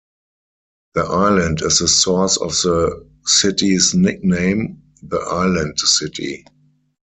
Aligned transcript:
The 0.95 1.01
island 1.03 1.61
is 1.61 1.77
the 1.77 1.87
source 1.87 2.37
of 2.37 2.49
the 2.53 3.07
city's 3.27 3.93
nickname, 3.93 4.81
The 5.03 5.19
Island 5.19 5.77
City. 5.79 6.43